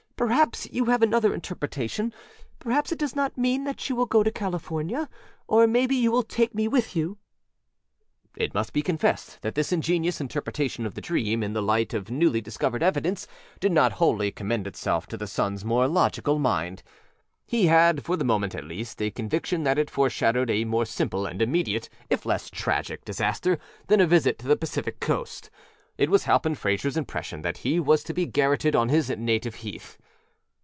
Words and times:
Perhaps 0.21 0.67
you 0.71 0.85
have 0.85 1.01
another 1.01 1.33
interpretation. 1.33 2.13
Perhaps 2.59 2.91
it 2.91 2.99
does 2.99 3.15
not 3.15 3.39
mean 3.39 3.63
that 3.63 3.89
you 3.89 3.95
will 3.95 4.05
go 4.05 4.21
to 4.21 4.29
California. 4.31 5.09
Or 5.47 5.65
maybe 5.65 5.95
you 5.95 6.11
will 6.11 6.21
take 6.21 6.53
me 6.53 6.67
with 6.67 6.95
you?â 6.95 7.17
It 8.37 8.53
must 8.53 8.71
be 8.71 8.83
confessed 8.83 9.41
that 9.41 9.55
this 9.55 9.71
ingenious 9.71 10.21
interpretation 10.21 10.85
of 10.85 10.93
the 10.93 11.01
dream 11.01 11.41
in 11.41 11.53
the 11.53 11.61
light 11.63 11.95
of 11.95 12.11
newly 12.11 12.39
discovered 12.39 12.83
evidence 12.83 13.25
did 13.59 13.71
not 13.71 13.93
wholly 13.93 14.31
commend 14.31 14.67
itself 14.67 15.07
to 15.07 15.17
the 15.17 15.25
sonâs 15.25 15.63
more 15.65 15.87
logical 15.87 16.37
mind; 16.37 16.83
he 17.47 17.65
had, 17.65 18.03
for 18.03 18.15
the 18.15 18.23
moment 18.23 18.53
at 18.53 18.63
least, 18.65 19.01
a 19.01 19.09
conviction 19.09 19.63
that 19.63 19.79
it 19.79 19.89
foreshadowed 19.89 20.51
a 20.51 20.65
more 20.65 20.85
simple 20.85 21.25
and 21.25 21.41
immediate, 21.41 21.89
if 22.11 22.27
less 22.27 22.47
tragic, 22.51 23.03
disaster 23.03 23.57
than 23.87 23.99
a 23.99 24.05
visit 24.05 24.37
to 24.37 24.47
the 24.47 24.55
Pacific 24.55 24.99
Coast. 24.99 25.49
It 25.97 26.11
was 26.11 26.25
Halpin 26.25 26.53
Frayserâs 26.53 26.95
impression 26.95 27.41
that 27.41 27.59
he 27.65 27.79
was 27.79 28.03
to 28.03 28.13
be 28.13 28.27
garroted 28.27 28.75
on 28.75 28.89
his 28.89 29.09
native 29.09 29.55
heath. 29.65 29.97